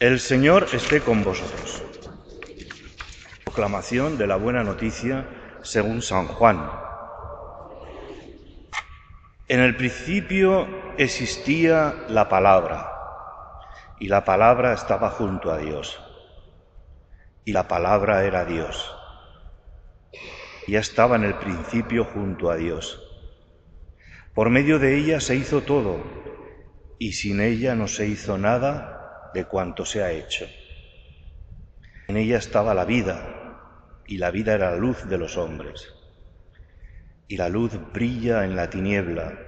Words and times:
El 0.00 0.18
Señor 0.18 0.66
esté 0.72 1.02
con 1.02 1.22
vosotros. 1.22 1.82
Proclamación 3.44 4.16
de 4.16 4.26
la 4.26 4.36
buena 4.36 4.64
noticia 4.64 5.28
según 5.60 6.00
San 6.00 6.26
Juan. 6.26 6.70
En 9.46 9.60
el 9.60 9.76
principio 9.76 10.66
existía 10.96 11.94
la 12.08 12.30
palabra 12.30 12.90
y 13.98 14.08
la 14.08 14.24
palabra 14.24 14.72
estaba 14.72 15.10
junto 15.10 15.52
a 15.52 15.58
Dios 15.58 16.00
y 17.44 17.52
la 17.52 17.68
palabra 17.68 18.24
era 18.24 18.46
Dios. 18.46 18.96
Ya 20.66 20.78
estaba 20.80 21.16
en 21.16 21.24
el 21.24 21.34
principio 21.34 22.06
junto 22.06 22.50
a 22.50 22.56
Dios. 22.56 23.02
Por 24.32 24.48
medio 24.48 24.78
de 24.78 24.96
ella 24.96 25.20
se 25.20 25.36
hizo 25.36 25.60
todo 25.60 26.02
y 26.98 27.12
sin 27.12 27.42
ella 27.42 27.74
no 27.74 27.86
se 27.86 28.06
hizo 28.06 28.38
nada 28.38 28.96
de 29.34 29.44
cuanto 29.44 29.84
se 29.84 30.02
ha 30.02 30.10
hecho. 30.10 30.46
En 32.08 32.16
ella 32.16 32.38
estaba 32.38 32.74
la 32.74 32.84
vida 32.84 34.02
y 34.06 34.18
la 34.18 34.30
vida 34.30 34.54
era 34.54 34.72
la 34.72 34.76
luz 34.76 35.08
de 35.08 35.18
los 35.18 35.36
hombres. 35.36 35.94
Y 37.28 37.36
la 37.36 37.48
luz 37.48 37.78
brilla 37.92 38.44
en 38.44 38.56
la 38.56 38.68
tiniebla 38.68 39.38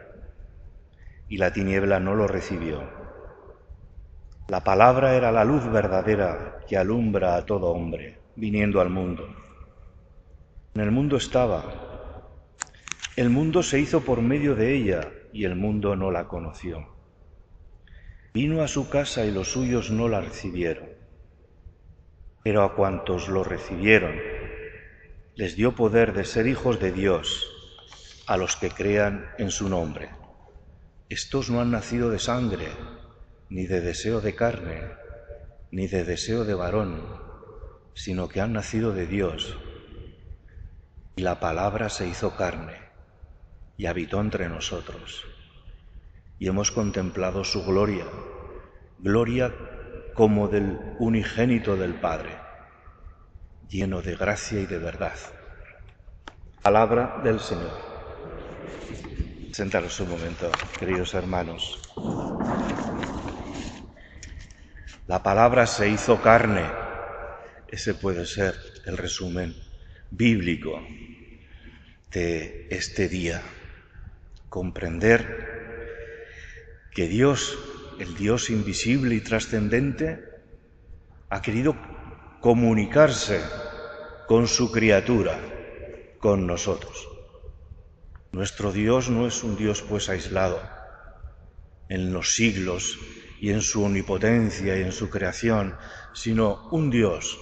y 1.28 1.38
la 1.38 1.52
tiniebla 1.52 1.98
no 1.98 2.14
lo 2.14 2.28
recibió. 2.28 2.88
La 4.48 4.60
palabra 4.60 5.14
era 5.14 5.32
la 5.32 5.44
luz 5.44 5.66
verdadera 5.70 6.58
que 6.68 6.76
alumbra 6.76 7.36
a 7.36 7.46
todo 7.46 7.68
hombre 7.68 8.18
viniendo 8.36 8.80
al 8.80 8.90
mundo. 8.90 9.26
En 10.74 10.82
el 10.82 10.90
mundo 10.90 11.16
estaba. 11.16 11.64
El 13.16 13.30
mundo 13.30 13.62
se 13.62 13.80
hizo 13.80 14.02
por 14.02 14.22
medio 14.22 14.54
de 14.54 14.74
ella 14.74 15.10
y 15.32 15.44
el 15.44 15.56
mundo 15.56 15.96
no 15.96 16.10
la 16.10 16.28
conoció. 16.28 16.91
Vino 18.34 18.62
a 18.62 18.68
su 18.68 18.88
casa 18.88 19.26
y 19.26 19.30
los 19.30 19.52
suyos 19.52 19.90
no 19.90 20.08
la 20.08 20.20
recibieron. 20.20 20.88
Pero 22.42 22.62
a 22.62 22.74
cuantos 22.74 23.28
lo 23.28 23.44
recibieron, 23.44 24.16
les 25.34 25.54
dio 25.54 25.74
poder 25.74 26.12
de 26.12 26.24
ser 26.24 26.46
hijos 26.46 26.80
de 26.80 26.92
Dios 26.92 27.46
a 28.26 28.36
los 28.36 28.56
que 28.56 28.70
crean 28.70 29.30
en 29.38 29.50
su 29.50 29.68
nombre. 29.68 30.10
Estos 31.08 31.50
no 31.50 31.60
han 31.60 31.70
nacido 31.70 32.10
de 32.10 32.18
sangre, 32.18 32.68
ni 33.50 33.66
de 33.66 33.82
deseo 33.82 34.20
de 34.22 34.34
carne, 34.34 34.80
ni 35.70 35.86
de 35.86 36.04
deseo 36.04 36.44
de 36.44 36.54
varón, 36.54 37.02
sino 37.94 38.28
que 38.28 38.40
han 38.40 38.54
nacido 38.54 38.92
de 38.92 39.06
Dios. 39.06 39.58
Y 41.16 41.22
la 41.22 41.38
palabra 41.38 41.90
se 41.90 42.08
hizo 42.08 42.34
carne 42.36 42.76
y 43.76 43.86
habitó 43.86 44.20
entre 44.20 44.48
nosotros. 44.48 45.26
Y 46.38 46.48
hemos 46.48 46.70
contemplado 46.70 47.44
su 47.44 47.64
gloria, 47.64 48.06
gloria 49.02 49.52
como 50.14 50.46
del 50.46 50.78
unigénito 51.00 51.76
del 51.76 51.94
Padre, 51.94 52.36
lleno 53.68 54.00
de 54.00 54.14
gracia 54.14 54.60
y 54.60 54.66
de 54.66 54.78
verdad. 54.78 55.16
Palabra 56.62 57.20
del 57.24 57.40
Señor. 57.40 57.72
Sentaros 59.50 59.98
un 60.00 60.10
momento, 60.10 60.50
queridos 60.78 61.14
hermanos. 61.14 61.80
La 65.08 65.22
palabra 65.22 65.66
se 65.66 65.88
hizo 65.88 66.22
carne. 66.22 66.64
Ese 67.68 67.94
puede 67.94 68.24
ser 68.24 68.54
el 68.86 68.96
resumen 68.96 69.56
bíblico 70.10 70.80
de 72.12 72.68
este 72.70 73.08
día. 73.08 73.42
Comprender 74.48 75.50
que 76.94 77.08
Dios, 77.08 77.58
el 77.98 78.14
Dios 78.14 78.50
invisible 78.50 79.14
y 79.14 79.20
trascendente, 79.20 80.24
ha 81.30 81.42
querido 81.42 81.76
comunicarse 82.40 83.40
con 84.26 84.48
su 84.48 84.70
criatura, 84.70 85.38
con 86.18 86.46
nosotros. 86.46 87.08
Nuestro 88.32 88.72
Dios 88.72 89.10
no 89.10 89.26
es 89.26 89.42
un 89.42 89.56
Dios 89.56 89.82
pues 89.82 90.08
aislado 90.08 90.60
en 91.88 92.12
los 92.12 92.34
siglos 92.34 92.98
y 93.40 93.50
en 93.50 93.60
su 93.60 93.84
omnipotencia 93.84 94.78
y 94.78 94.82
en 94.82 94.92
su 94.92 95.10
creación, 95.10 95.76
sino 96.14 96.68
un 96.70 96.90
Dios 96.90 97.38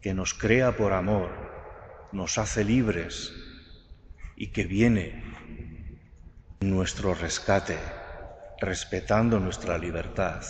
que 0.00 0.14
nos 0.14 0.34
crea 0.34 0.76
por 0.76 0.92
amor, 0.92 1.30
nos 2.12 2.38
hace 2.38 2.64
libres 2.64 3.32
y 4.36 4.52
que 4.52 4.64
viene 4.64 5.22
en 6.60 6.70
nuestro 6.70 7.12
rescate, 7.14 7.76
respetando 8.60 9.38
nuestra 9.38 9.78
libertad, 9.78 10.42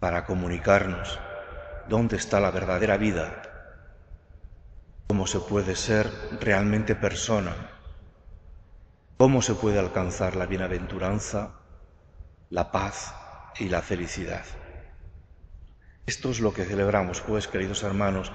para 0.00 0.24
comunicarnos 0.24 1.18
dónde 1.88 2.16
está 2.16 2.40
la 2.40 2.50
verdadera 2.50 2.96
vida 2.96 3.42
cómo 5.06 5.26
se 5.26 5.38
puede 5.40 5.76
ser 5.76 6.10
realmente 6.40 6.96
persona, 6.96 7.54
cómo 9.16 9.40
se 9.40 9.54
puede 9.54 9.78
alcanzar 9.78 10.36
la 10.36 10.46
bienaventuranza, 10.46 11.52
la 12.50 12.72
paz 12.72 13.14
y 13.58 13.68
la 13.68 13.82
felicidad. 13.82 14.44
Esto 16.06 16.30
es 16.30 16.40
lo 16.40 16.52
que 16.52 16.64
celebramos, 16.64 17.20
pues, 17.20 17.48
queridos 17.48 17.82
hermanos, 17.82 18.32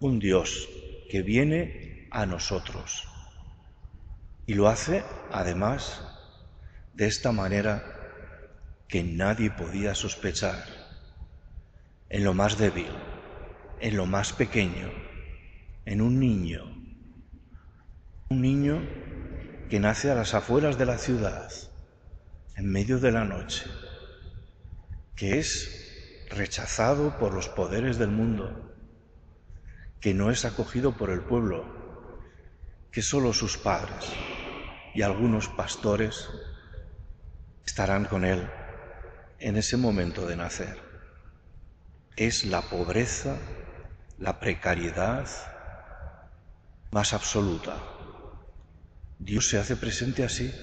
un 0.00 0.18
Dios 0.18 0.68
que 1.10 1.22
viene 1.22 2.08
a 2.10 2.26
nosotros 2.26 3.08
y 4.46 4.54
lo 4.54 4.68
hace, 4.68 5.04
además, 5.30 6.02
de 6.94 7.06
esta 7.06 7.32
manera 7.32 7.84
que 8.88 9.02
nadie 9.02 9.50
podía 9.50 9.94
sospechar, 9.94 10.64
en 12.10 12.24
lo 12.24 12.34
más 12.34 12.58
débil, 12.58 12.90
en 13.80 13.96
lo 13.96 14.04
más 14.04 14.32
pequeño, 14.32 14.90
en 15.86 16.02
un 16.02 16.20
niño, 16.20 16.64
un 18.28 18.42
niño 18.42 18.82
que 19.70 19.80
nace 19.80 20.10
a 20.10 20.14
las 20.14 20.34
afueras 20.34 20.76
de 20.76 20.86
la 20.86 20.98
ciudad, 20.98 21.50
en 22.56 22.70
medio 22.70 22.98
de 22.98 23.12
la 23.12 23.24
noche, 23.24 23.64
que 25.16 25.38
es 25.38 26.26
rechazado 26.28 27.18
por 27.18 27.32
los 27.32 27.48
poderes 27.48 27.96
del 27.96 28.10
mundo, 28.10 28.74
que 30.00 30.12
no 30.12 30.30
es 30.30 30.44
acogido 30.44 30.96
por 30.96 31.10
el 31.10 31.22
pueblo, 31.22 31.64
que 32.90 33.00
solo 33.00 33.32
sus 33.32 33.56
padres 33.56 34.12
y 34.94 35.00
algunos 35.00 35.48
pastores 35.48 36.28
estarán 37.64 38.04
con 38.04 38.24
él 38.24 38.48
en 39.38 39.56
ese 39.56 39.76
momento 39.76 40.26
de 40.26 40.36
nacer. 40.36 40.78
Es 42.16 42.44
la 42.44 42.62
pobreza, 42.62 43.36
la 44.18 44.38
precariedad, 44.38 45.26
más 46.90 47.12
absoluta. 47.12 47.76
Dios 49.18 49.48
se 49.48 49.58
hace 49.58 49.76
presente 49.76 50.24
así. 50.24 50.54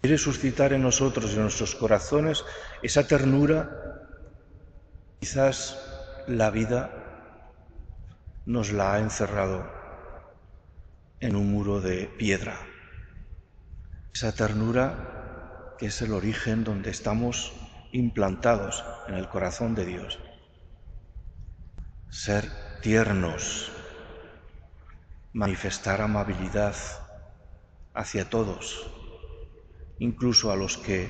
Quiere 0.00 0.18
suscitar 0.18 0.72
en 0.72 0.82
nosotros, 0.82 1.32
en 1.32 1.42
nuestros 1.42 1.74
corazones, 1.74 2.44
esa 2.82 3.06
ternura. 3.06 3.70
Quizás 5.20 5.78
la 6.26 6.50
vida 6.50 6.90
nos 8.44 8.72
la 8.72 8.94
ha 8.94 8.98
encerrado 8.98 9.66
en 11.20 11.36
un 11.36 11.50
muro 11.50 11.80
de 11.80 12.06
piedra. 12.18 12.58
Esa 14.12 14.32
ternura 14.32 15.14
que 15.78 15.86
es 15.86 16.02
el 16.02 16.12
origen 16.12 16.64
donde 16.64 16.90
estamos 16.90 17.52
implantados 17.92 18.84
en 19.08 19.14
el 19.14 19.28
corazón 19.28 19.74
de 19.74 19.86
Dios. 19.86 20.18
Ser 22.10 22.48
tiernos, 22.82 23.72
manifestar 25.32 26.00
amabilidad 26.00 26.74
hacia 27.94 28.28
todos, 28.28 28.90
incluso 29.98 30.52
a 30.52 30.56
los 30.56 30.76
que 30.76 31.08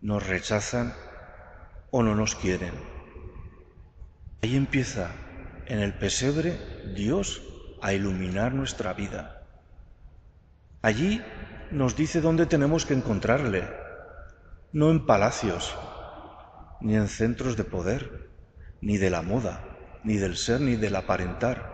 nos 0.00 0.26
rechazan 0.26 0.94
o 1.90 2.02
no 2.02 2.14
nos 2.14 2.34
quieren. 2.34 2.74
Ahí 4.42 4.56
empieza 4.56 5.10
en 5.66 5.78
el 5.78 5.94
pesebre 5.94 6.58
Dios 6.94 7.42
a 7.80 7.92
iluminar 7.92 8.54
nuestra 8.54 8.92
vida. 8.92 9.42
Allí 10.82 11.22
nos 11.72 11.96
dice 11.96 12.20
dónde 12.20 12.46
tenemos 12.46 12.86
que 12.86 12.94
encontrarle, 12.94 13.68
no 14.72 14.90
en 14.90 15.06
palacios, 15.06 15.74
ni 16.80 16.96
en 16.96 17.08
centros 17.08 17.56
de 17.56 17.64
poder, 17.64 18.30
ni 18.80 18.96
de 18.98 19.10
la 19.10 19.22
moda, 19.22 19.64
ni 20.04 20.16
del 20.16 20.36
ser, 20.36 20.60
ni 20.60 20.76
del 20.76 20.96
aparentar 20.96 21.72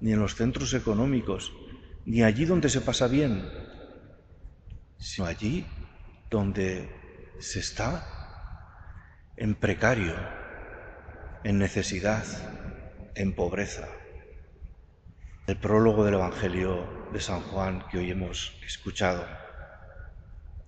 ni 0.00 0.12
en 0.12 0.20
los 0.20 0.34
centros 0.34 0.74
económicos, 0.74 1.52
ni 2.06 2.22
allí 2.22 2.46
donde 2.46 2.68
se 2.68 2.80
pasa 2.80 3.06
bien, 3.06 3.48
sino 4.98 5.26
allí 5.26 5.66
donde 6.30 6.90
se 7.38 7.60
está 7.60 8.06
en 9.36 9.54
precario, 9.54 10.14
en 11.44 11.58
necesidad, 11.58 12.24
en 13.14 13.34
pobreza. 13.34 13.88
El 15.50 15.56
prólogo 15.56 16.04
del 16.04 16.14
Evangelio 16.14 16.86
de 17.12 17.20
San 17.20 17.40
Juan 17.40 17.84
que 17.90 17.98
hoy 17.98 18.12
hemos 18.12 18.56
escuchado, 18.64 19.26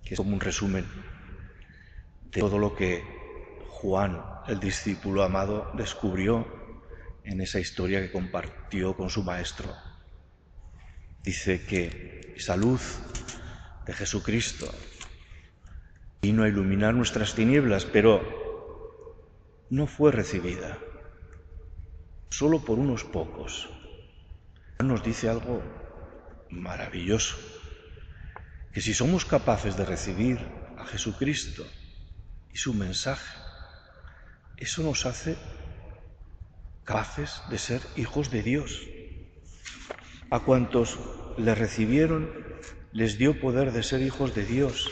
que 0.03 0.13
es 0.13 0.17
como 0.17 0.33
un 0.33 0.41
resumen 0.41 0.85
de 2.29 2.41
todo 2.41 2.59
lo 2.59 2.75
que 2.75 3.01
Juan, 3.69 4.21
el 4.45 4.59
discípulo 4.59 5.23
amado, 5.23 5.71
descubrió 5.73 6.45
en 7.23 7.39
esa 7.39 7.61
historia 7.61 8.01
que 8.01 8.11
compartió 8.11 8.93
con 8.97 9.09
su 9.09 9.23
maestro. 9.23 9.73
Dice 11.23 11.65
que 11.65 12.33
esa 12.35 12.57
luz 12.57 12.99
de 13.85 13.93
Jesucristo 13.93 14.69
vino 16.21 16.43
a 16.43 16.49
iluminar 16.49 16.93
nuestras 16.93 17.35
tinieblas, 17.35 17.85
pero 17.85 18.21
no 19.69 19.87
fue 19.87 20.11
recibida 20.11 20.77
solo 22.29 22.59
por 22.59 22.79
unos 22.79 23.05
pocos. 23.05 23.69
Nos 24.79 25.03
dice 25.03 25.29
algo 25.29 25.61
maravilloso, 26.49 27.37
que 28.73 28.81
si 28.81 28.93
somos 28.93 29.25
capaces 29.25 29.77
de 29.77 29.85
recibir 29.85 30.39
a 30.77 30.85
Jesucristo 30.85 31.65
y 32.51 32.57
su 32.57 32.73
mensaje, 32.73 33.37
eso 34.57 34.83
nos 34.83 35.05
hace 35.05 35.37
capaces 36.83 37.41
de 37.49 37.57
ser 37.57 37.81
hijos 37.95 38.29
de 38.29 38.43
Dios. 38.43 38.81
A 40.29 40.39
cuantos 40.39 40.99
le 41.37 41.55
recibieron, 41.55 42.29
les 42.91 43.17
dio 43.17 43.39
poder 43.39 43.71
de 43.71 43.83
ser 43.83 44.01
hijos 44.01 44.35
de 44.35 44.45
Dios, 44.45 44.91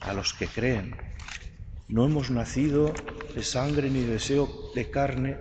a 0.00 0.12
los 0.12 0.34
que 0.34 0.48
creen. 0.48 0.96
No 1.88 2.04
hemos 2.04 2.30
nacido 2.30 2.92
de 3.34 3.42
sangre 3.42 3.90
ni 3.90 4.00
deseo 4.00 4.48
de 4.74 4.90
carne 4.90 5.38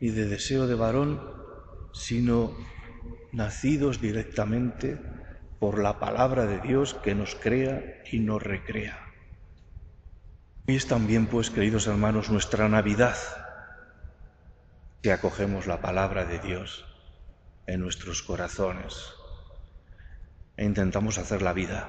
ni 0.00 0.10
de 0.10 0.26
deseo 0.26 0.66
de 0.66 0.74
varón, 0.74 1.20
sino 1.92 2.56
nacidos 3.32 4.00
directamente 4.00 4.98
por 5.58 5.78
la 5.78 5.98
palabra 6.00 6.46
de 6.46 6.60
Dios 6.60 6.94
que 6.94 7.14
nos 7.14 7.34
crea 7.34 8.02
y 8.10 8.18
nos 8.18 8.42
recrea. 8.42 8.98
Y 10.66 10.76
es 10.76 10.86
también, 10.86 11.26
pues, 11.26 11.50
queridos 11.50 11.86
hermanos, 11.86 12.30
nuestra 12.30 12.68
Navidad, 12.68 13.16
que 15.02 15.12
acogemos 15.12 15.66
la 15.66 15.80
palabra 15.80 16.24
de 16.24 16.38
Dios 16.38 16.84
en 17.66 17.80
nuestros 17.80 18.22
corazones 18.22 19.12
e 20.56 20.64
intentamos 20.64 21.18
hacer 21.18 21.42
la 21.42 21.52
vida. 21.52 21.88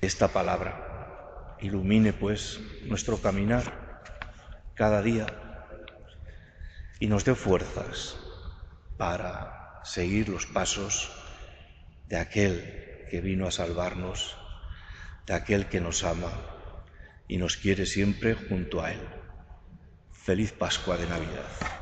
Esta 0.00 0.28
palabra 0.28 1.56
ilumine, 1.60 2.12
pues, 2.12 2.60
nuestro 2.86 3.18
caminar 3.18 4.02
cada 4.74 5.02
día 5.02 5.26
y 6.98 7.08
nos 7.08 7.24
dé 7.24 7.34
fuerzas 7.34 8.16
para 8.96 9.80
seguir 9.84 10.28
los 10.28 10.46
pasos 10.46 11.10
de 12.06 12.18
aquel 12.18 13.06
que 13.10 13.20
vino 13.20 13.46
a 13.46 13.50
salvarnos, 13.50 14.36
de 15.26 15.34
aquel 15.34 15.66
que 15.66 15.80
nos 15.80 16.04
ama 16.04 16.32
y 17.28 17.38
nos 17.38 17.56
quiere 17.56 17.86
siempre 17.86 18.34
junto 18.34 18.82
a 18.82 18.92
Él. 18.92 19.00
Feliz 20.12 20.52
Pascua 20.52 20.96
de 20.96 21.06
Navidad. 21.06 21.81